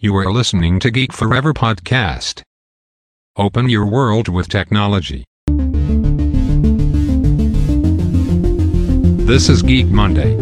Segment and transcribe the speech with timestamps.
[0.00, 2.42] You are listening to Geek Forever podcast.
[3.36, 5.24] Open your world with technology.
[9.26, 10.32] This is Geek Monday.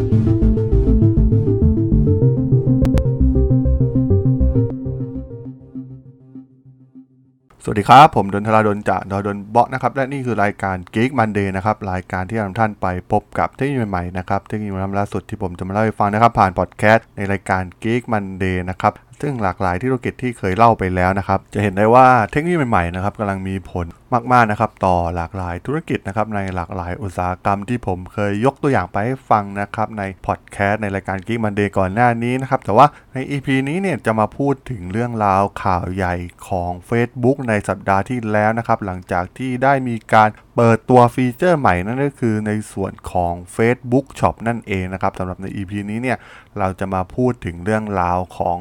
[7.63, 23.87] สวัสดีครับ ผมดนทราดนจากดนดนเบาะนะครับ และนี่คือรายการ Geek Monday นะครับ รายการที่นำท่านไปพบกับเทคโนโลยีใหม่ๆนะครับเทคโนโลยีล่าสุดที่ผมจะมาเล่าให้ฟังนะครับ ผ่านพอดแคสต์ในรายการ Geek Monday นะครับ ซึ่งหลากหลายธุรกิจที่เคยเล่าไปแล้วนะครับ จะเห็นได้ว่าเทคโนโลยีใหม่ๆนะครับกำลังมีผล
[24.33, 36.15] มากๆนะครับ ต่อหลากหลายธุรกิจนะครับในหลากหลายอุตสาหกรรมที่ผมเคยยกตัวอย่างไปให้ฟังนะครับในพอดแคสต์ในรายการ Geek Monday ก่อนหน้านี้นะครับ แต่ว่าใน EP นี้เนี่ยจะมาพูดถึงเรื่องราวข่าวใหญ่
[36.49, 46.19] ของ Facebook ในสัปดาห์ที่แล้วนะครับ หลังจากที่ได้มีการเปิดตัวฟีเจอร์ใหม่นั่นก็คือในส่วนของ Facebook Shop นั่นเองนะครับสำหรับใน EP นี้เนี่ย
[46.59, 48.57] เราจะมาพูดถึงเรื่องราวของ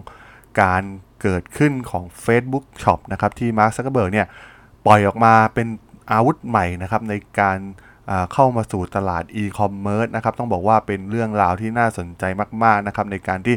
[0.61, 0.81] การ
[1.21, 4.27] เกิดขึ้นของ Facebook Shop นะครับที่ Mark Zuckerberg เนี่ย
[4.85, 5.67] ปล่อยออกมาเป็น
[6.11, 7.59] อาวุธใหม่นะครับในการ
[8.33, 12.23] เข้ามาสู่ตลาด e-commerce นะครับต้องบอกว่าเป็นเรื่องราวที่น่าสนใจ
[12.63, 13.55] มาก ๆ นะครับในการที่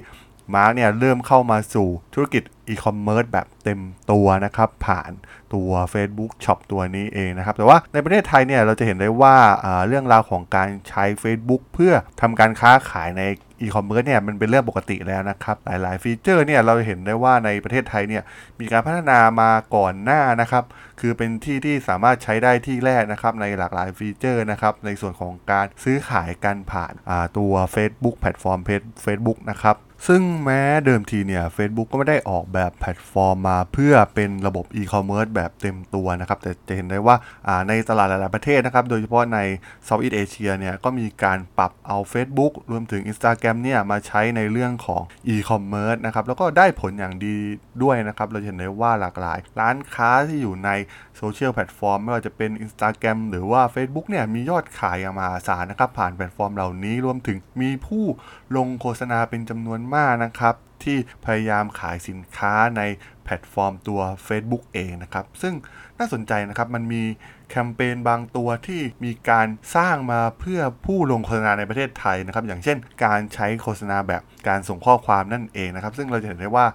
[0.54, 5.10] มาร์กเนี่ยเริ่มเข้ามาสู่ธุรกิจ e-commerce แบบเต็มตัวนะครับผ่าน
[5.54, 13.22] ตัว Facebook Shop ตัวนี้เองนะครับแต่ว่าในประเทศไทยเนี่ยเราจะเห็นได้ว่าาเรื่องราวของการใช้ Facebook เพื่อทำการค้าขายใน
[13.60, 18.22] e-commerce เนี่ยมันเป็นเรื่องปกติแล้วนะครับ หลาย ๆ ฟีเจอร์เนี่ยเราเห็นได้ว่าในประเทศไทยเนี่ย
[18.60, 20.64] มีการพัฒนามาก่อนหน้านะครับ
[21.00, 26.92] คือเป็นที่ที่สามารถใช้ได้ที่แรกนะครับในหลากหลายฟีเจอร์นะครับในส่วนของการซื้อขายกันผ่าน
[27.38, 28.60] ตัว Facebook แพลตฟอร์ม
[29.04, 29.76] Facebook นะครับ
[30.06, 37.16] ซึ่งแม้เดิมทีเนี่ย Facebook ก็ไม่ได้ออกแบบแพลตฟอร์มมาเพื่อเป็นระบบ e-commerce แบบเต็มตัวนะครับ แต่จะเห็นได้ว่า
[37.68, 39.38] ในตลาดหลาย ๆ ประเทศนะครับ โดยเฉพาะใน
[39.88, 45.02] Southeast Asia เนี่ย ก็มีการปรับเอา Facebook รวมถึง Instagram เนี่ยมาใช้ในเรื่องของ
[45.34, 47.36] e-commerce นะครับ แล้วก็ได้ผลอย่างดี
[47.82, 50.70] ด้วยนะครับ เราเห็นได้ว่าหลากหลาย ร้านค้าที่อยู่ใน
[51.16, 58.04] โซเชียลแพลตฟอร์มไม่ว่าจะเป็น Instagram หรือว่า Facebook เนี่ยมียอดขายอย่างมหาศาลนะครับผ่านแพลตฟอร์มเหล่านี้รวมถึงมีผู้
[58.56, 60.54] ลงโฆษณาเป็นจำนวนมากนะครับ
[60.84, 62.82] ที่พยายามขายสินค้าใน
[63.25, 65.54] แพลตฟอร์มตัว Facebook เองนะครับ ซึ่ง
[65.99, 67.03] น่าสนใจนะครับมันมี
[67.50, 69.47] แคมเปญบางตัวที่มีการ
[69.77, 76.66] สร้างมาเพื่อผู้ลงโฆษณาในประเทศไทยนะครับ อย่างเช่น การใช้โฆษณาแบบการส่งข้อความนั่นเองนะครับ ซึ่งเราจะเห็นได้ว่า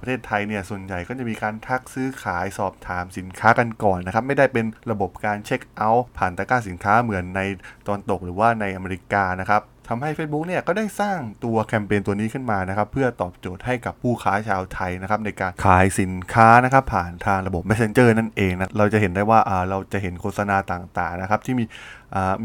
[0.00, 7.40] ประเทศไทยเนี่ยส่วนใหญ่ก็จะมีการทักซื้อขายสอบถามสินค้ากันก่อนนะครับ ไม่ได้เป็นระบบการเช็คเอาท์ผ่านตะกร้าสินค้าเหมือนใน
[7.86, 19.38] ตะวันตกหรือว่าในอเมริกานะครับ ทำให้ Facebook เนี่ยก็ได้สร้างตัวแคมเปญตัวนี้ขึ้นมานะครับ เพื่อตอบโจทย์ให้กับผู้ค้าชาวไทยนะครับในการขายสินค้านะครับผ่านทางระบบ Messenger นั่นเองนะเราจะเห็นได้ว่า
[19.70, 21.64] เราจะเห็นโฆษณาต่างๆนะครับที่มี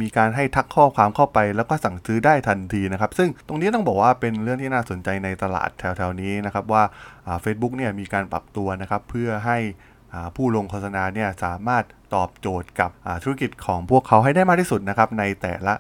[0.02, 6.84] มีการให้ทักข้อความเข้าไปแล้วก็สั่งซื้อได้ทันทีนะครับ ซึ่งตรงนี้ต้องบอกว่าเป็นเรื่องที่น่าสนใจในตลาดแถวๆนี้นะครับว่า
[7.42, 9.58] เฟซบุ๊กเนี่ยมีการปรับตัวนะครับเพื่อให้
[10.36, 11.84] ผู้ลงโฆษณาเนี่ยสามารถ
[12.16, 12.92] ตอบโจทย์กับ
[13.24, 15.74] ธุรกิจของพวกเขาให้ได้มากที่สุดนะครับในแต่ละ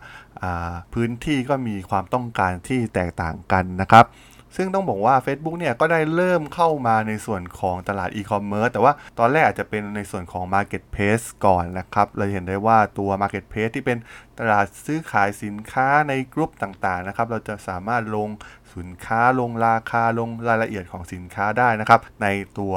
[0.93, 4.07] พื้นที่ก็มีความต้องการที่แตกต่างกันนะครับ
[4.55, 13.97] ซึ่งต้องบอกว่า Facebook เนี่ยก็ได้เริ่มเข้ามาในส่วนของตลาดอีคอมเมิร์ซแต่ว่าตอนแรกอาจจะเป็นในส่วนของ Marketplace ก่อนนะครับ เราเห็นได้ว่าตัว Marketplace ที่เป็น
[14.39, 18.29] ตลาดซื้อขายสินค้าในกลุ่มต่างๆนะครับ เราจะสามารถลง
[18.75, 22.27] สินค้าลงราคาลงรายละเอียดของสินค้าได้นะครับ ใน
[22.59, 22.73] ตัว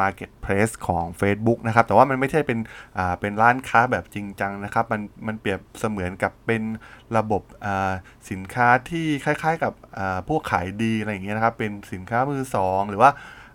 [0.00, 2.58] Marketplace ของ Facebook นะครับ แต่ว่ามันไม่ใช่เป็น
[2.98, 6.62] อ่าเป็นร้านค้าแบบจริงจังนะครับ มันมันเปรียบเสมือนกับเป็น
[7.16, 7.92] ระบบอ่า
[8.30, 13.10] สินค้าที่คล้ายๆกับอ่าพวกขายดีอะไรอย่างเงี้ยนะครับ เป็นสินค้ามือสองหรือว่า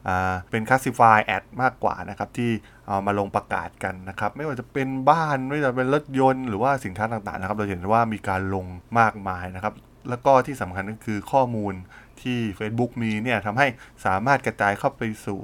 [0.07, 2.51] อ่าเป็น classify ad มากกว่านะครับ ที่
[2.88, 8.66] เอามาลงประกาศกันนะครับ ไม่ว่าจะเป็นบ้านไม่ว่าจะเป็นรถยนต์ หรือว่าสินค้าต่างๆนะครับ เราเห็นว่ามีการลง
[9.00, 9.74] มากมายนะครับ
[10.09, 11.74] แล้วก็ที่สำคัญก็คือข้อมูล
[12.24, 13.68] ที่ Facebook มีเนี่ยทำให้
[14.06, 15.42] สามารถกระจายเข้าไปสู่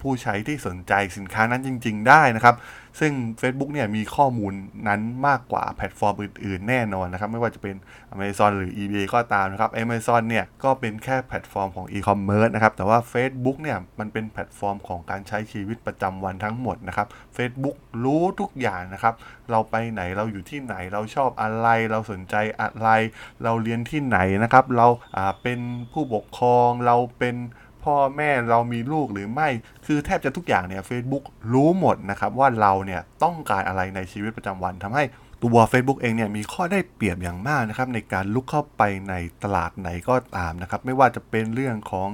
[0.00, 2.54] ผู้ใช้ที่สนใจสินค้านั้นจริง ๆ ได้นะครับ
[3.00, 4.52] ซึ่ง Facebook เนี่ยมีข้อมูล
[4.88, 7.76] นั้นมากกว่าแพลตฟอร์มอื่นๆ แน่นอนนะครับ ไม่ว่าจะเป็น
[8.14, 17.06] Amazon หรือ eBay ก็ตามนะครับ Amazon เนี่ยก็เป็นแค่แพลตฟอร์มของ e-commerce นะครับ แต่ว่า Facebook เนี่ยมันเป็นแพลตฟอร์มของการใช้ชีวิตประจำวันทั้งหมดนะครับ
[17.36, 19.14] Facebook รู้ทุกอย่างนะครับ
[19.50, 22.88] เราไปไหนเราอยู่ที่ไหนเราชอบอะไร เราสนใจอะไร
[23.42, 24.88] เราเรียนที่ไหนนะครับ เรา
[25.42, 25.60] เป็น
[25.92, 27.36] ผู้ปกครองเราเป็น
[27.84, 29.48] พ่อแม่เรามีลูกหรือไม่
[29.86, 35.04] คือแทบจะทุกอย่างเนี่ย Facebook รู้หมดนะครับว่าเราเนี่ยต้องการอะไรในชีวิตประจำวันทำให้
[35.42, 42.08] ตัว Facebook เองเนี่ยมีข้อได้เปรียบอย่างมากนะครับในการลุกเข้าไปในตลาดไหนก็ตามนะครับไม่ว่าจะเป็นเรื่องของ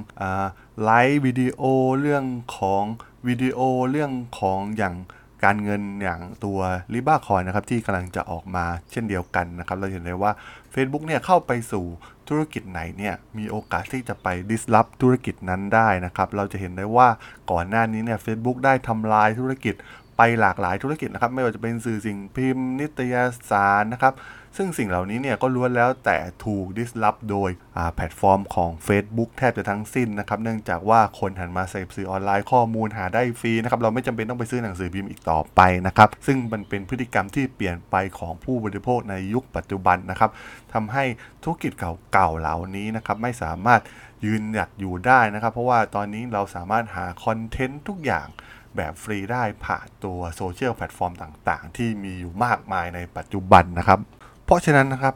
[0.83, 1.61] ไลฟ์วิดีโอ
[2.01, 2.23] เรื่อง
[2.57, 2.83] ของ
[3.27, 3.59] วิดีโอ
[3.91, 4.95] เรื่องของอย่าง
[5.43, 6.59] การเงินอย่างตัว
[6.93, 10.31] ริบ้าคอยนะครับที่กำลังจะออกมาเช่นเดียวกันนะครับเราเห็นได้ว่า
[10.73, 11.85] Facebook เนี่ยเข้าไปสู่
[12.27, 17.07] ธุรกิจไหนเนี่ยมีโอกาสที่จะไป disrupt ธุรกิจนั้นได้นะครับเราจะเห็นได้ว่า
[17.51, 19.75] ก่อนหน้านี้เนี่ย Facebook ได้ทำลายธุรกิจ
[20.17, 23.15] ไปหลากหลายธุรกิจนะครับ ไม่ว่าจะเป็นสื่อสิ่งพิมพ์ นิตย
[23.51, 24.13] สารนะครับ
[24.57, 27.49] ซึ่งสิ่งเหล่านี้เนี่ยก็ล้วนแล้วแต่ถูก disrupt โดย
[27.95, 40.29] แพลตฟอร์มของ Facebook แทบจะทั้งสิ้นนะครับ เนื่องจากว่าคนหันมาเสพสื่อออนไลน์ข้อมูลหาได้ฟรีนะครับ เราไม่จำเป็นต้องไปซื้อหนังสือพิมพ์อีกต่อไปนะครับ ซึ่งมันเป็นพฤติกรรมที่เปลี่ยนไปของผู้บริโภคในยุคปัจจุบันนะครับ
[40.73, 41.03] ทำให้
[41.43, 41.71] ธุรกิจ
[42.11, 43.81] เก่าๆเหล่านี้นะครับไม่สามารถ
[44.25, 48.27] ยืนหยัดอยู่ได้นะครับ เพราะว่าตอนนี้เราสามารถหาคอนเทนต์ทุกอย่าง
[48.77, 53.99] แบบฟรีได้ผ่านตัวโซเชียลแพลตฟอร์มต่างๆ ที่มีอยู่มากมายในปัจจุบันนะครับ
[54.45, 55.15] เพราะฉะนั้นนะครับ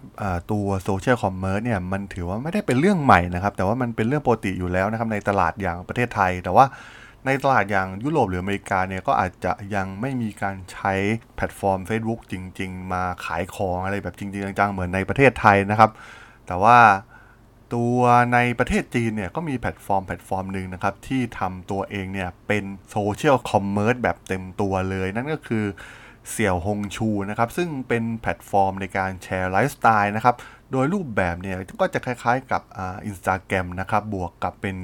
[0.52, 6.66] ตัว social commerce เนี่ยมันถือว่าไม่ได้เป็นเรื่องใหม่นะครับ แต่ว่ามันเป็นเรื่องปกติอยู่แล้วนะครับในตลาดอย่างประเทศไทย แต่ว่า
[7.26, 10.94] ในตลาดอย่างยุโรปหรืออเมริกาเนี่ยก็อาจจะยังไม่มีการใช้
[11.36, 15.92] แพลตฟอร์ม Facebook จริง ๆ มาขายของอะไรแบบจริง ๆ จังๆ เหมือนในประเทศไทยนะครับ
[16.48, 16.78] แต่ว่า
[17.74, 18.00] ตัว
[18.34, 25.66] ในประเทศจีนเนี่ยก็มีแพลตฟอร์มแพลตฟอร์มหนึ่งนะครับ ที่ทำตัวเองเนี่ยเป็น social commerce แบบเต็มตัวเลย นั่นก็คือ
[26.30, 30.36] เสี่ยวหงชูนะครับ ซึ่งเป็นแพลตฟอร์มในการแชร์ไลฟ์สไตล์นะครับ
[30.72, 34.78] โดยรูปแบบเนี่ยก็จะคล้ายๆกับอ่าอินสตาแกรมนะครับ บวกกับเป็น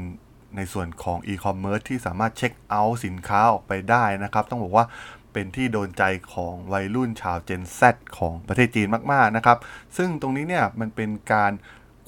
[0.56, 4.86] ในส่วนของอีคอมเมิร์ซที่สามารถเช็คเอาท์สินค้าออกไปได้นะครับ ต้องบอกว่า
[5.34, 7.82] เป็นที่โดนใจของวัยรุ่นชาว Gen Z
[8.18, 9.58] ของประเทศจีนมาก ๆ นะครับ
[9.98, 11.52] ซึ่งตรงนี้เนี่ยมันเป็นการ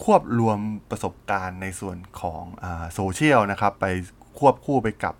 [0.03, 0.59] ควบรวม
[0.91, 2.43] ประสบการณ์ในส่วนของ
[2.93, 3.85] โซเชียลนะครับ ไป
[4.39, 5.15] ควบคู่ไปกับ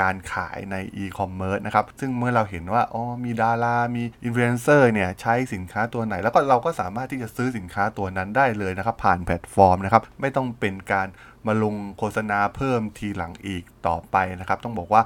[0.00, 11.08] การขายในอีคอมเมิร์ซนะครับ ซึ่งเมื่อเราเห็นว่า อ๋อ มีดารา มีอินฟลูเอนเซอร์เนี่ย ใช้สินค้าตัวไหน แล้วก็เราก็สามารถที่จะซื้อสินค้าตัวนั้นได้เลยนะครับ ผ่านแพลตฟอร์มนะครับ ไม่ต้องเป็นการ
[11.46, 15.02] มาลงโฆษณาเพิ่มทีหลังอีกต่อไปนะครับ ต้องบอกว่า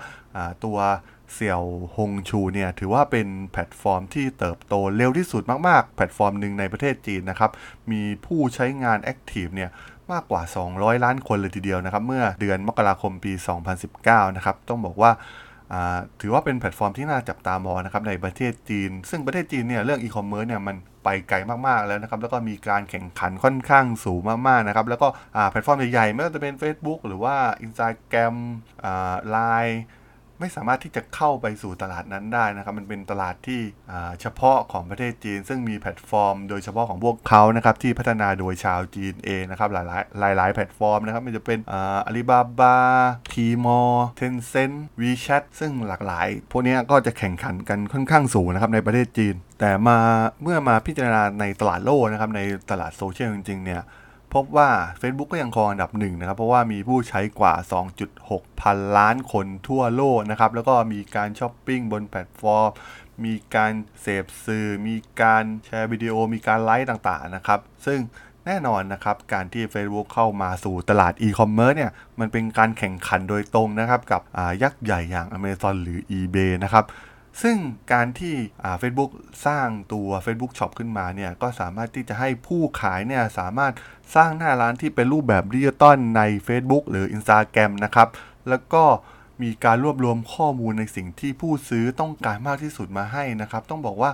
[0.64, 0.78] ตัว
[1.34, 1.62] เสี่ยว
[1.96, 7.50] ฮงชูเนี่ยถือว่าเป็นแพลตฟอร์มที่เติบโตเร็วที่สุดมากๆ แพลตฟอร์มหนึ่งในประเทศจีนนะครับ
[7.92, 9.70] มีผู้ใช้งาน active เนี่ย
[10.12, 10.42] มากกว่า
[10.72, 13.32] 200 ล้านคนเลยทีเดียวนะครับ เมื่อเดือนมกราคมปี
[13.84, 15.12] 2019 นะครับ ต้องบอกว่า
[16.20, 21.36] ถือว่าเป็นแพลตฟอร์มที่น่าจับตามองนะครับในประเทศจีน ซึ่งประเทศจีนเนี่ยเรื่องอีคอมเมิร์ซเนี่ยมันไปไกล
[21.66, 25.08] มากๆแล้วนะครับ แล้วก็มีการแข่งขันค่อนข้างสูงมากๆนะครับ แล้วก็
[25.50, 27.34] แพลตฟอร์มใหญ่ๆไม่ว่าจะเป็น Facebook หรือว่า
[27.66, 28.34] Instagram
[29.30, 29.82] LINE
[30.40, 33.60] ไม่สามารถที่จะเข้าไปสู่ตลาดนั้นได้นะครับ มันเป็นตลาดที่
[34.20, 39.90] เฉพาะของประเทศจีน ซึ่งมีแพลตฟอร์ม โดยเฉพาะของพวกเขานะครับที่พัฒนาโดยชาวจีนเองนะครับหลายห
[40.22, 42.76] ลายหลายแพลตฟอร์มนะครับมันจะเป็นอาลีบาบา
[43.32, 43.80] ทีมอ
[44.16, 49.98] ลล์ Tencent WeChat ซึ่งหลากหลาย พวกนี้ก็จะแข่งขันกันค่อนข้างสูงนะครับในประเทศจีน แต่มา
[50.42, 52.40] เมื่อมาพิจารณาในตลาดโลกนะครับใน
[52.70, 53.82] ตลาดโซเชียลจริงๆเนี่ย
[54.34, 57.54] พบว่า Facebook ก็ยังครองอันดับหนึ่งนะครับ เพราะว่ามีผู้ใช้กว่า
[58.08, 62.70] 2.6 พันล้านคนทั่วโลกนะครับ แล้วก็มีการช้อปปิ้งบนแพลตฟอร์ม
[63.24, 68.00] มีการเสพสื่อ มีการแชร์วิดีโอ มีการไลฟ์ต่างๆนะครับ ซึ่ง
[68.46, 74.22] แน่นอนนะครับ การที่ Facebook เข้ามาสู่ตลาดอีคอมเมิร์ซเนี่ย มันเป็นการแข่งขันโดยตรงนะครับ กับ
[74.62, 76.84] ยักษ์ใหญ่อย่าง Amazon หรือ eBay นะครับ
[77.42, 77.56] ซึ่ง
[77.92, 78.34] การที่
[78.78, 79.10] เฟซบุ๊ก
[79.46, 83.72] สร้างตัว Facebook Shop ขึ้นมาเนี่ยก็สามารถที่จะให้ผู้ขายเนี่ยสามารถ
[84.14, 88.08] สร้างหน้าร้านที่เป็นรูปแบบดิจิตอลใน Facebook หรือ Instagram นะครับ
[88.48, 88.84] แล้วก็
[89.42, 94.12] มีการรวบรวมข้อมูลในสิ่งที่ผู้ซื้อต้องการมากที่สุดมาให้นะครับ ต้องบอกว่า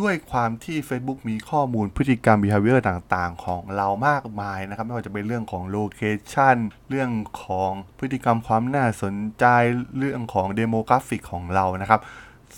[0.00, 6.56] ด้วยความที่ Facebook มีข้อมูลพฤติกรรม behavior ต่างๆ ของเรามากมายนะครับ ไม่ว่าจะเป็นเรื่องของ location
[6.90, 7.10] เรื่อง
[7.44, 9.44] ของพฤติกรรมความน่าสนใจ
[9.98, 12.00] เรื่องของ demographic ของเรานะครับ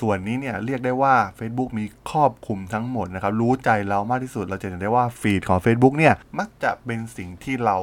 [0.00, 7.76] ส่วนนี้เนี่ยเรียกได้ว่า Facebook มีครอบคลุมทั้งหมดนะครับ รู้ใจเรามากที่สุดเราจะเห็นได้ว่าฟีดของ Facebook เนี่ยมักจะเป็นสิ่งที่เรา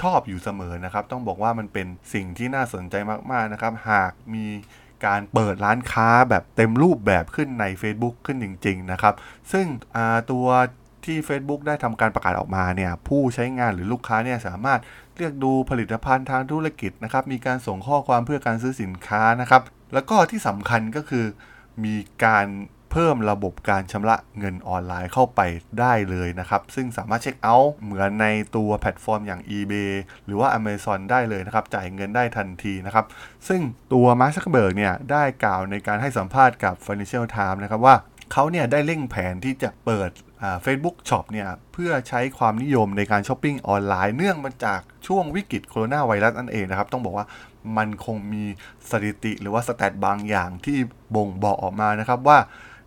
[0.00, 2.94] ชอบอยู่เสมอนะครับ ต้องบอกว่ามันเป็นสิ่งที่น่าสนใจ
[3.32, 4.46] มากๆนะครับ หากมี
[5.06, 9.14] การเปิดร้านค้าแบบเต็มรูปแบบขึ้นใน Facebook ขึ้นจริง ๆ นะครับ
[9.52, 9.66] ซึ่ง
[10.30, 10.46] ตัว
[11.04, 14.80] ที่ Facebook ได้ทำการประกาศออกมาเนี่ยผู้ใช้งานหรือลูกค้าเนี่ยสามารถ
[15.16, 19.62] เลือกดูผลิตภัณฑ์ทางธุรกิจนะครับ มีการส่งข้อความเพื่อการซื้อสินค้านะครับ
[19.94, 21.24] แล้วก็ที่สำคัญก็คือ
[21.84, 22.46] มีการ
[22.90, 25.40] เพิ่มระบบการชำระเงินออนไลน์เข้าไป
[25.80, 29.92] ได้เลยนะครับ ซึ่งสามารถเช็คเอาท์เหมือนในตัวแพลตฟอร์มอย่าง eBay
[30.24, 33.06] หรือว่า Amazon ได้เลยนะครับ จ่ายเงินได้ทันทีนะครับ
[33.48, 33.60] ซึ่ง
[33.92, 37.96] ตัวมาร์คซักเกอร์เบิร์กเนี่ยได้กล่าวในการให้สัมภาษณ์กับ Financial Times นะครับว่า
[38.32, 40.10] เขาเนี่ยได้เร่งแผนที่จะเปิด
[40.62, 47.26] Facebook Shop เนี่ยเพื่อใช้ความนิยมในการช้อปปิ้งออนไลน์เนื่องมาจากช่วงวิกฤตโคโรนาไวรัสนั่นเองนะครับ ต้องบอกว่า
[47.76, 48.44] มันคงมี
[48.90, 50.78] สถิติหรือว่า stat บางอย่างที่
[51.14, 52.38] บ่งบอกออกมานะครับว่า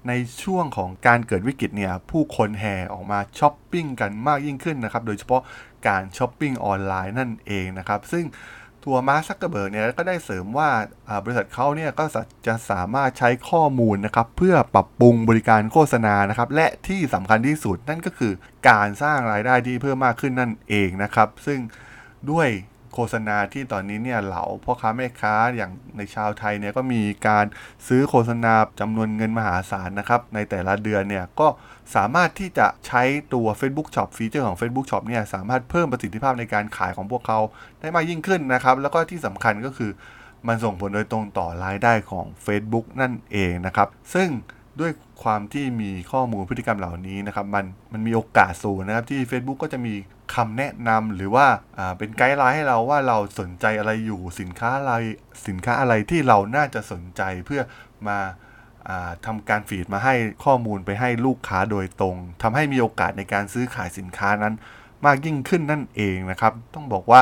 [0.08, 0.12] ใน
[0.44, 5.42] ช่วงของการเกิดวิกฤตเนี่ยผู้คนแห่ออกมาช้อปปิ้งกันมากยิ่งขึ้นนะครับ โดยเฉพาะ
[5.88, 8.26] การช้อปปิ้งออนไลน์นั่นเองนะครับ ซึ่ง
[8.86, 10.70] ตัวมาร์คซักเกอร์เบิร์กเนี่ยก็ได้เสริมว่า
[11.24, 12.06] บริษัทเขาเนี่ยก็
[12.48, 18.34] จะสามารถใช้ข้อมูลนะครับเพื่อปรับปรุงบริการโฆษณานะครับ และที่สำคัญที่สุดนั่นก็คือ
[18.70, 21.60] การสร้างรายได้ที่เพิ่มมากขึ้นนั่นเองนะครับ ซึ่ง
[22.32, 22.48] ด้วย
[23.00, 27.46] โฆษณาที่ตอนนี้เนี่ยเหล่าพ่อค้าแม่ค้าอย่างในชาวไทยเนี่ยก็มีการ
[27.88, 31.48] ซื้อโฆษณาจำนวนเงินมหาศาลนะครับ ในแต่ละเดือนเนี่ยก็
[31.96, 37.40] สามารถที่จะใช้ตัว Facebook Shop ฟีเจอร์ของ Facebook Shop เนี่ยสามารถเพิ่มประสิทธิภาพในการขายของพวกเขา
[37.80, 39.92] ได้มากยิ่งขึ้นนะครับ แล้วก็ที่สำคัญก็คือ
[40.48, 44.30] มันส่งผลโดยตรงต่อรายได้ของ Facebook นั่นเองนะครับ ซึ่ง
[44.80, 44.92] ด้วย
[45.24, 49.94] ความที่มีข้อมูลพฤติกรรมเหล่านี้นะครับมันมันมีโอกาสสูงนะครับที่ Facebook ก็จะมี
[50.36, 51.48] คำแนะนำหรือว่า
[51.98, 54.94] เป็นไกด์ไลน์ให้เราว่าเราสนใจอะไรอยู่สินค้าอะไร
[55.48, 57.62] สินค้าอะไรที่เราน่าจะสนใจเพื่อ
[58.08, 58.20] มา
[59.26, 60.16] ทำการฟีดมาให้
[60.46, 64.54] ข้อมูลไปให้ลูกค้าโดยตรงทำให้มีโอกาสในการซื้อขายสินค้านั้น
[65.06, 67.22] มากยิ่งขึ้นนั่นเองนะครับ ต้องบอกว่า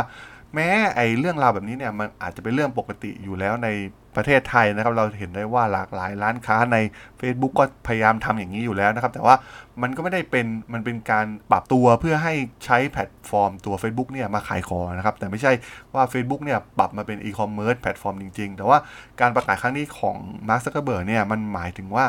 [0.55, 3.69] แม้ไอเรื่องราวแบบนี้เนี่ยมันอาจจะเป็นเรื่องปกติอยู่แล้วใน
[4.15, 6.77] ประเทศไทยนะครับ เราเห็นได้ว่าหลากหลายร้านค้าใน
[7.19, 9.35] Facebook ก็พยายามทำอย่างนี้อยู่แล้วนะครับ แต่ว่า
[9.81, 12.33] มันก็ไม่ได้เป็นมันเป็นการปรับตัวเพื่อให้
[12.65, 15.51] ใช้แพลตฟอร์มตัว Facebook เนี่ยมาขายของนะครับ แต่ไม่ใช่
[15.93, 18.77] ว่า Facebook เนี่ยปรับมาเป็นอีคอมเมิร์ซแพลตฟอร์มจริง ๆ แต่ว่า
[19.21, 20.17] การประกาศครั้งนี้ของ
[20.49, 22.05] มาร์คซักเกอร์เบิร์กเนี่ยมันหมายถึงว่า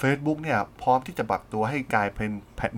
[0.00, 2.30] Facebook เนี่ยพร้อมที่จะปรับตัวให้กลายเป็น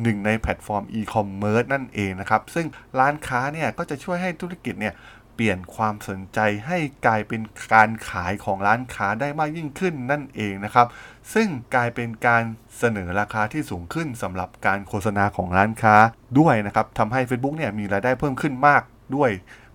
[0.03, 2.67] หนึ่งในแพลตฟอร์มอีคอมเมิร์ซนั่นเองนะครับ ซึ่ง
[2.99, 4.95] ร้านค้าเนี่ยก็จะช่วยให้ธุรกิจเนี่ย
[5.35, 7.41] เปลี่ยนความสนใจให้กลายเป็น
[7.75, 10.87] การขายของร้านค้าได้มากยิ่งขึ้นนั่นเองนะครับ
[11.35, 12.43] ซึ่งกลายเป็นการ
[12.79, 15.95] เสนอราคาที่สูงขึ้นสำหรับการโฆษณาของร้านค้า
[16.39, 18.83] ด้วยนะครับทำให้ Facebook เนี่ยมีรายได้เพิ่มขึ้นมาก
[19.17, 19.31] ด้วย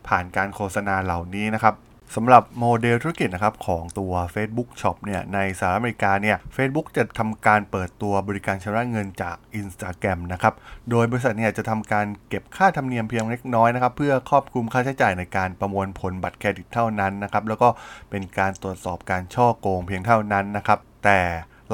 [0.07, 1.75] ผ่านการโฆษณาเหล่านี้นะครับ
[2.15, 10.53] สำหรับโมเดลธุรกิจนะครับของตัว Facebook Shop เนี่ยในสหรัฐอเมริกาเนี่ย Facebook จะทำการเปิดตัวบริการชำระเงินจาก Instagram นะครับ
[10.89, 17.69] โดยบริษัทเนี่ยจะทำการเก็บค่าธรรมเนียมเพียงเล็กน้อยนะครับ เพื่อครอบคลุมค่าใช้จ่ายในการประมวลผลบัตรเครดิตเท่านั้นนะครับ แล้วก็
[18.09, 21.19] เป็นการตรวจสอบการช่อโกงเพียงเท่านั้นนะครับ แต่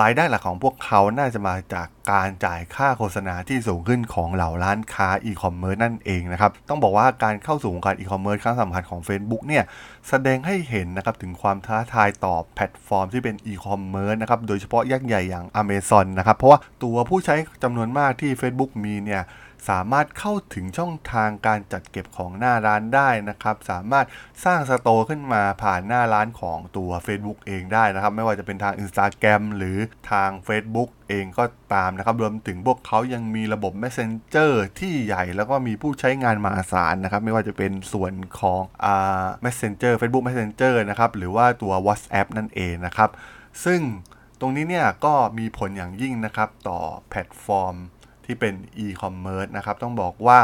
[0.02, 9.64] รายได้หลักของพวกเขาน่าจะมาจากการจ่ายค่าโฆษณาที่สูงขึ้นของเหล่าร้านค้าอีคอมเมิร์ซนั่นเองนะครับ ต้องบอกว่าการเข้าสู่วงการอีคอมเมิร์ซครั้งสำคัญของ Facebook เนี่ย
[10.10, 19.24] แสดงให้เห็นนะครับถึงความท้าทายต่อแพลตฟอร์มที่เป็นอีคอมเมิร์ซนะครับ โดยเฉพาะยักษ์ใหญ่อย่าง Amazon นะครับ เพราะว่าตัวผู้ใช้จำนวนมากที่ Facebook มีเนี่ย
[19.70, 24.06] สามารถเข้าถึงช่องทางการจัดเก็บของหน้าร้านได้นะครับ สามารถ
[24.46, 29.78] สร้างสโตร์ขึ้นมาผ่านหน้าร้านของตัว Facebook เองได้นะครับ ไม่ว่าจะเป็นทาง Instagram หรือ
[30.12, 43.10] ทาง Facebook เองก็ตามนะครับ รวมถึงพวกเขายังมีระบบ Messenger ที่ใหญ่แล้วก็มีผู้ใช้งานมหาศาลนะครับ ไม่ว่าจะเป็นส่วนของอ่า Messenger Facebook Messenger นะครับหรือว่าตัว WhatsApp นั่นเองนะครับ
[43.66, 43.82] ซึ่ง
[44.40, 47.76] ตรงนี้เนี่ยก็มีผลอย่างยิ่งนะครับต่อแพลตฟอร์ม
[48.30, 50.40] ที่เป็น e-commerce นะครับ ต้องบอกว่า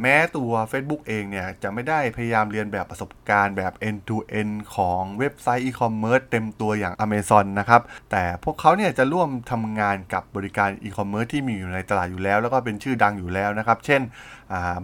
[0.00, 13.78] แม้ตัว Facebook เองเนี่ยจะไม่ได้พยายามเลียนแบบประสบการณ์แบบ end to end ของเว็บไซต์ e-commerce เต็มตัวอย่าง Amazon นะครับ แต่พวกเขาเนี่ยจะร่วมทำงานกับบริการ e-commerce ที่มีอยู่ในตลาดอยู่แล้ว แล้วก็เป็นชื่อดังอยู่แล้วนะครับ
[13.86, 14.02] เช่น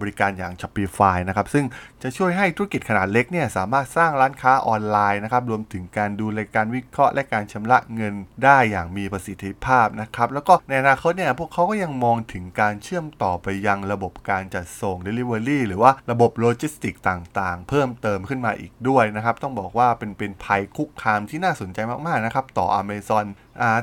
[0.00, 1.64] บริการอย่าง Shopify นะครับ ซึ่ง
[2.02, 8.14] จะช่วยให้ธุรกิจขนาดเล็กเนี่ยสามารถสร้างร้านค้าออนไลน์นะครับ รวมถึงการดูรายการวิเคราะห์ และการชำระเงิน
[8.44, 23.26] ได้อย่างมีประสิทธิภาพนะครับ แล้วก็ในอนาคตเนี่ยพวกเขาก็ยังมองถึงการเชื่อมต่อไปยังระบบการจัดส่ง Delivery หรือว่าระบบโลจิสติกต่างๆ เพิ่มเติมขึ้นมาอีกด้วยนะครับ ต้องบอกว่าเป็นเป็นภัยคุกคามที่น่าสนใจมากๆนะครับ ต่อ Amazon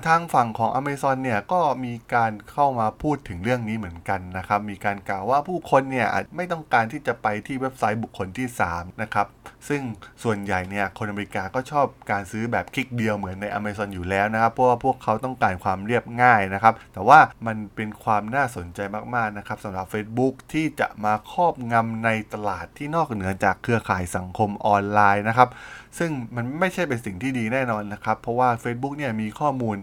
[0.07, 9.27] ทางฝั่งของ Amazon เนี่ยก็มีการเข้ามาพูดถึงเรื่องนี้เหมือนกันนะครับ มีการกล่าวว่าผู้คนเนี่ยไม่ต้องการที่จะไปที่เว็บไซต์บุคคลที่ 3 นะครับ
[9.69, 9.81] ซึ่ง
[10.23, 18.79] ส่วนใหญ่เนี่ยคนอเมริกาก็ชอบการซื้อแบบคลิกเดียวเหมือนใน Amazon อยู่แล้วนะครับ เพราะว่าพวกเขาต้องการความเรียบง่ายนะครับ แต่ว่ามันเป็นความน่าสนใจ
[19.15, 25.49] มากๆนะครับสำหรับ Facebook ที่จะมาครอบงำในตลาดที่นอกเหนือจากเครือข่ายสังคมออนไลน์นะครับ
[25.99, 29.77] ซึ่งมันไม่ใช่เป็นสิ่งที่ดีแน่นอนนะครับ เพราะว่า Facebook เนี่ยมีข้อมูล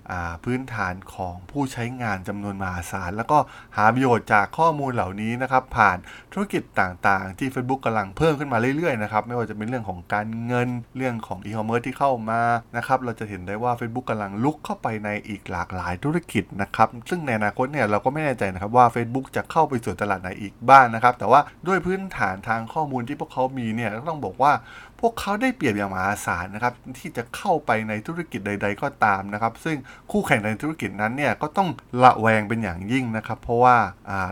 [0.44, 3.38] พื้นฐานของผู้ใช้งานจำนวนมหาศาล แล้วก็
[3.76, 5.96] หาประโยชน์จากข้อมูลเหล่านี้นะครับ ผ่าน
[6.32, 12.42] ธุรกิจต่างๆ ที่ Facebook กำลังเพิ่มขึ้นมาเรื่อยๆนะครับไม่ว่าจะเป็นเรื่องของการเงินเรื่องของอีคอมเมิร์ซที่เข้ามา
[12.76, 24.52] นะครับเราจะเห็นได้ว่า Facebook กำลังลุกเข้าไปในอีกหลากหลายธุรกิจนะครับซึ่งในอนาคตเนี่ยเราก็ไม่แน่ใจนะครับว่า Facebook จะเข้าไปสู่ตลาดไหนอีกบ้างนนะครับแต่ว่าด้วยพื้นฐานทางข้อมูลที่พวกเขามีเนี่ยต้องบอกว่า
[25.00, 29.76] พวกเขาได้เปรียบอย่างมหาศาลนะครับที่จะเข้าไปในธุรกิจใด ๆ ก็ตามนะครับ ซึ่ง
[30.10, 31.68] คู่แข่งในธุรกิจนั้นเนี่ยก็ต้อง
[32.02, 33.76] ระแวงเป็นอย่างยิ่งนะครับ เพราะว่า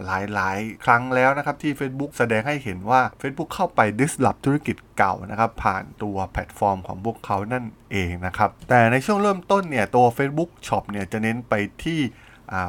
[0.05, 11.55] หลายๆ ครั้งแล้วนะครับที่ Facebook แสดงให้เห็นว่า Facebook เข้าไป disrupt ธุรกิจเก่านะครับผ่านตัวแพลตฟอร์มของพวกเขานั่นเองนะครับแต่ในช่วงเริ่มต้นเนี่ยตัว Facebook Shop เนี่ยจะเน้นไป
[11.85, 12.01] ที่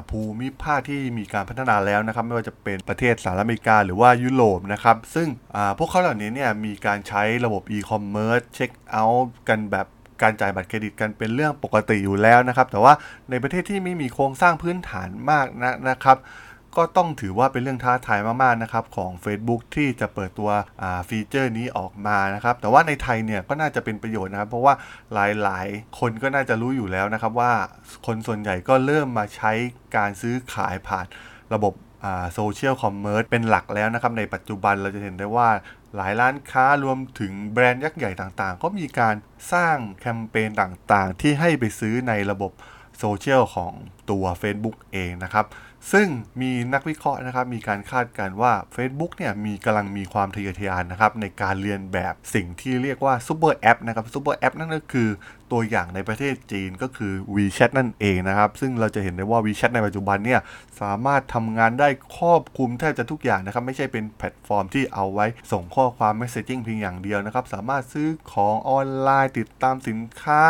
[0.09, 9.87] ภูมิภาคที่มีการพัฒนาแล้วนะครับไม่ว่าจะเป็นประเทศสหรัฐอเมริกาหรือว่ายุโรปนะครับซึ่งอาพวกเขาเหล่านี้เนี่ยมีการใช้ระบบอีคอมเมิร์ซเช็คเอาท์กันแบบ
[10.21, 12.93] การจ่ายบัตรเครดิตกันเป็นเรื่องปกติอยู่แล้วนะครับ แต่ว่า
[13.29, 16.17] ในประเทศที่ไม่มีโครงสร้างพื้นฐานมากนะนะครับ
[16.77, 20.49] ก็ต้องถือว่าเป็นเรื่องท้าทายมากๆนะครับของ Facebook ที่จะเปิดตัว
[21.09, 24.73] ฟีเจอร์นี้ออกมานะครับแต่ว่าในไทยเนี่ยก็น่าจะเป็นประโยชน์นะครับ เพราะว่า
[25.13, 25.17] ห
[25.47, 27.51] ลายๆ คนก็น่าจะรู้อยู่แล้วนะครับว่า
[28.05, 29.51] คนส่วนใหญ่ก็เริ่มมาใช้
[29.95, 31.05] การซื้อขายผ่าน
[31.53, 31.73] ระบบ
[32.33, 35.49] social commerce เป็นหลักแล้วนะครับ ในปัจจุบันเราจะเห็นได้ว่า
[35.95, 39.15] หลายร้านค้ารวมถึงแบรนด์ยักษ์ใหญ่ต่างๆ ก็มีการ
[39.53, 42.51] สร้างแคมเปญต่างๆ ที่ให้ไปซื้อในระบบ
[42.99, 43.73] โซเชียลของ
[44.09, 45.45] ตัว Facebook เองนะครับ
[45.91, 46.07] ซึ่ง
[46.41, 55.09] มีนักวิเคราะห์นะครับมีการคาดการณ์ว่า Facebook เนี่ยมีกำลังมีความทะเยอทะยานนะครับในการเลียนแบบสิ่งที่เรียกว่าซูเปอร์แอปนะครับซูเปอร์แอปนั่นก็คือ
[55.51, 60.41] ตัวอย่างในประเทศจีนก็คือ WeChat นั่นเองนะครับ ซึ่งเราจะเห็นได้ว่า WeChat ในปัจจุบันเนี่ย
[60.81, 70.41] สามารถทำงานได้ครอบคลุมแทบจะทุกอย่างนะครับ ไม่ใช่เป็นแพลตฟอร์มที่เอาไว้ส่งข้อความ Messaging เพียงอย่างเดียวนะครับ สามารถซื้อของออนไลน์ติดตามสินค้า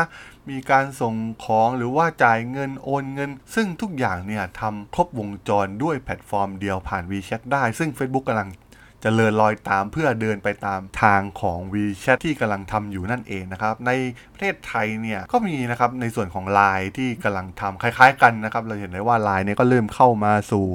[0.50, 8.50] มีการส่งของหรือว่าจ่ายเงินโอนเงิน ซึ่งทุกอย่างเนี่ยทำครบวงจรด้วยแพลตฟอร์มเดียวผ่าน WeChat ได้ ซึ่ง Facebook กำลัง
[8.98, 13.92] เจริญรอยตามเพื่อเดินไปตามทางของ WeChat ที่กำลังทำอยู่นั่นเองนะครับ ใน
[14.34, 20.66] ประเทศไทยเนี่ยก็มีนะครับในส่วนของ Line ที่กำลังทำคล้าย ๆ กันนะครับ เราเห็นได้ว่า Line เนี่ยก็เริ่มเข้ามาสู่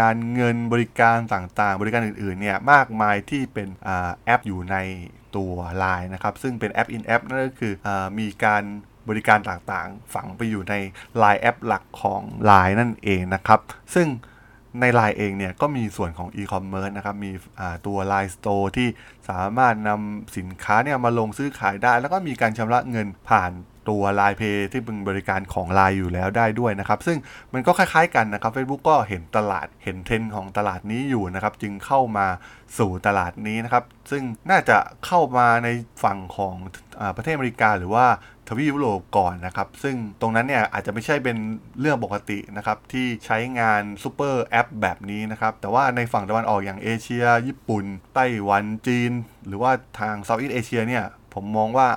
[0.00, 3.68] การเงินบริการต่างๆ บริการอื่นๆเนี่ยมากมายที่เป็น
[4.24, 4.76] แอปอยู่ใน
[5.36, 5.52] ตัว
[5.82, 7.88] Line นะครับ ซึ่งเป็นแอป in app นั่นก็คืออ
[8.18, 8.62] มีการ
[9.08, 10.74] บริการต่างๆ ฝังไปอยู่ใน
[11.22, 13.60] Line แอปหลักของ Line นั่นเองนะครับ
[13.96, 14.08] ซึ่ง
[14.80, 17.30] ใน Line เองเนี่ยก็มีส่วนของ e-commerce นะครับ มี
[17.86, 18.88] ตัว Line Store ที่
[19.30, 23.52] สามารถนำสินค้าเนี่ยมาลงซื้อขายได้ แล้วก็มีการชำระเงินผ่าน
[23.90, 27.18] ตัว Line Pay ที่เป็นบริการของ Line อยู่แล้วได้ด้วยนะครับ ซึ่ง
[27.52, 32.26] มันก็คล้ายๆกันนะครับ Facebook ก็เห็นตลาดเห็นเทรนด์ของตลาดนี้อยู่นะครับ จึงเข้ามา
[32.78, 35.68] สู่ตลาดนี้นะครับ ซึ่งน่าจะเข้ามาใน
[36.02, 38.06] ฝั่งของประเทศอเมริกาหรือว่า
[38.48, 41.36] ทวีปยุโรปก่อนนะครับ ซึ่งตรงนั้นเนี่ยอาจจะไม่ใช่เป็น
[41.80, 47.84] เรื่องปกตินะครับ ที่ใช้งานซูเปอร์แอปแบบนี้นะครับ แต่ว่าในฝั่งตะวันออกอย่างเอเชีย ญี่ปุ่น
[48.14, 49.12] ไต้หวันจีน
[49.46, 51.88] หรือว่าทาง Southeast Asia เนี่ยผมมองว่า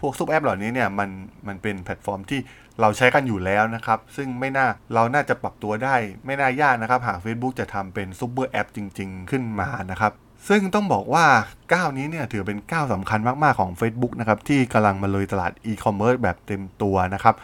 [0.00, 1.10] พวกซูเปอร์แอปเหล่านี้เนี่ยมัน
[1.46, 2.40] มันเป็นแพลตฟอร์มที่
[2.80, 10.12] เราใช้กันอยู่แล้วนะครับ ซึ่งไม่น่าเราน่าจะปรับตัวได้ ไม่น่ายากนะครับ หาก Facebook จะทำเป็นซูเปอร์แอปจริง ๆ ขึ้นมานะครับ
[10.48, 11.26] ซึ่งต้องบอกว่า
[11.72, 17.34] ก้าวนี้เนี่ยถือเป็นก้าวสำคัญมาก ๆ ของ Facebook นะครับ ที่กำลังมาลุยตลาดอีคอมเมิร์ซแบบเต็มตัวนะครับ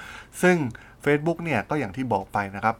[0.42, 0.56] ซึ่ง
[1.04, 2.76] Facebook เนี่ยก็อย่างที่บอกไปนะครับ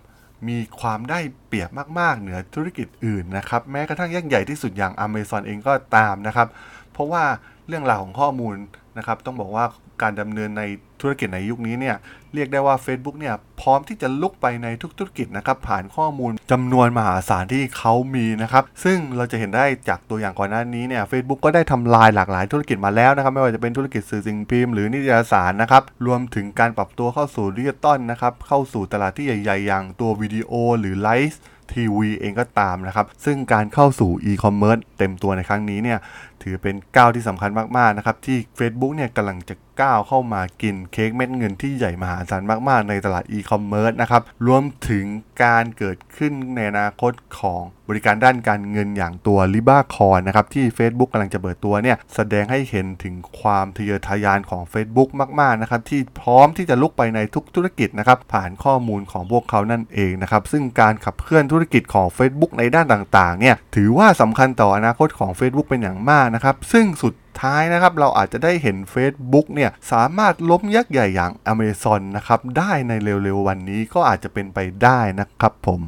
[0.48, 6.48] มีความได้เปรียบมาก ๆ เหนือธุรกิจอื่นนะครับ แม้กระทั่งยักษ์ใหญ่ที่สุดอย่าง Amazon เองก็ตามนะครับ
[6.92, 7.24] เพราะว่า
[7.68, 8.55] เรื่องราวของข้อมูล
[8.98, 9.64] นะครับ ต้องบอกว่า
[10.02, 10.62] การดำเนินใน
[11.00, 11.96] ธุรกิจในยุคนี้เนี่ย
[12.35, 35.98] เรียกได้ว่า Facebook เนี่ยพร้อมที่จะรุกไปในทุกธุรกิจนะครับผ่านข้อมูลจำนวนมหาศาลที่เขามีนะครับซึ่งเราจะเห็นได้จากตัวอย่างก่อนหน้านี้เนี่ยเฟซบุ๊กก็ได้ทำลายหลากหลายธุรกิจมาแล้วนะครับไม่ว่าจะเป็นธุรกิจสื่อสิ่งพิมพ์หรือนิตยสารนะครับรวมถึงการปรับตัวเข้าสู่ดิจิตอลนะครับเข้าสู่ตลาดที่ใหญ่ ๆ อย่างตัววิดีโอหรือ Live TV เองก็ตามนะครับซึ่งการเข้าสู่อีคอมเมิร์ซเต็มตัวในครั้งนี้เนี่ย
[36.42, 45.05] ถือเป็นก้าวที่สำคัญมากๆนะครับที่ Facebook เนี่ยกำลังจะก้าวเข้ามากินเค้กเม็ดเงินที่ใหญ่มหาศาลมากๆ ในตลาดอีคอมเมิร์ซนะครับรวมถึง
[45.44, 55.09] การเกิดขึ้นในอนาคตของบริการด้านการเงินอย่างตัว l i b a c o i n นะครับที่ Facebook กำลังจะเปิดตัวเนี่ยแสดงให้เห็นถึงความทะเยอทะยานของ Facebook
[55.40, 75.81] มากๆนะครับที่พร้อมที่จะลุกไปในทุกธุรกิจนะครับผ่านข้อมูลของพวกเขานั่นเองนะครับซึ่งการขับเคลื่อนธุรกิจของ Facebook ในด้านต่างๆเนี่ยถือว่าสำคัญต่ออนาคตของ Facebook เป็นอย่างมากนะครับ ซึ่งสุดท้ายนะครับเราอาจจะได้เห็น Facebook เนี่ยสามารถล้มยักษ์ใหญ่อย่าง Amazon นะครับได้ในเร็วๆวันนี้ก็อาจจะเป็นไปได้นะครับผม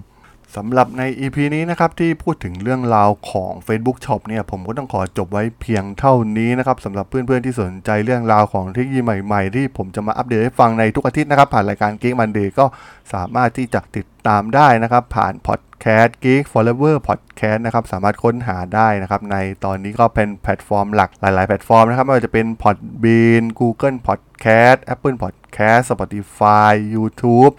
[0.56, 12.64] สำหรับใน EP นี้นะครับที่พูดถึงเรื่องราวของ Facebook Shop เนี่ยผมก็ต้องขอจบไว้เพียงเท่านี้นะครับสำหรับเพื่อนๆที่สนใจเรื่องราวของเทคโนโลยีใหม่ๆ ที่ผมจะมาอัปเดตให้ฟังในทุกอาทิตย์นะครับ ผ่านรายการ Geek Monday ก็
[13.12, 27.54] สามารถที่จะติดตามได้นะครับ ผ่านพอดแคสต์ Geek Forever Podcast นะครับสามารถค้นหาได้นะครับในตอนนี้ก็เป็นแพลตฟอร์มหลักหลาย ๆ แพลตฟอร์มนะครับไม่ว่าจะเป็น Podbean Google Podcast Apple Podcast Spotify YouTube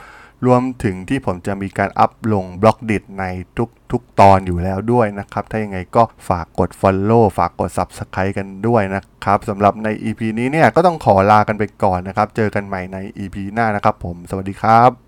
[0.46, 3.26] รวมถึงที่ผมจะมีการอัพลง Blockdit ใน
[3.58, 15.05] ทุกทุกตอนอยู่แล้วด้วยนะครับ ถ้ายังไงก็ฝากกด Follow ฝากกด Subscribe กันด้วยนะครับสำหรับใน EP นี้เนี่ยก็ต้องขอลากันไปก่อนนะครับ เจอกันใหม่ใน EP หน้านะครับผม สวัสดีครับ